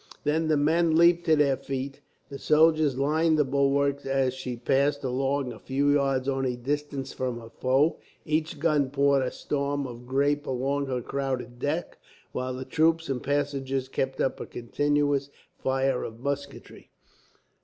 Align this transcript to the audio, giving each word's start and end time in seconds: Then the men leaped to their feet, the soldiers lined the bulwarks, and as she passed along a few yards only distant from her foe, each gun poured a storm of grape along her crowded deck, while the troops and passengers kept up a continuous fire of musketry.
Then 0.23 0.47
the 0.47 0.57
men 0.57 0.95
leaped 0.95 1.25
to 1.27 1.35
their 1.35 1.55
feet, 1.55 2.01
the 2.29 2.39
soldiers 2.39 2.97
lined 2.97 3.37
the 3.37 3.45
bulwarks, 3.45 4.01
and 4.03 4.11
as 4.11 4.33
she 4.33 4.57
passed 4.57 5.03
along 5.03 5.53
a 5.53 5.59
few 5.59 5.91
yards 5.91 6.27
only 6.27 6.55
distant 6.55 7.09
from 7.09 7.39
her 7.39 7.51
foe, 7.51 7.99
each 8.25 8.57
gun 8.57 8.89
poured 8.89 9.21
a 9.21 9.29
storm 9.29 9.85
of 9.85 10.07
grape 10.07 10.47
along 10.47 10.87
her 10.87 11.03
crowded 11.03 11.59
deck, 11.59 11.99
while 12.31 12.55
the 12.55 12.65
troops 12.65 13.09
and 13.09 13.21
passengers 13.21 13.87
kept 13.87 14.19
up 14.19 14.39
a 14.39 14.47
continuous 14.47 15.29
fire 15.59 16.03
of 16.03 16.19
musketry. 16.19 16.89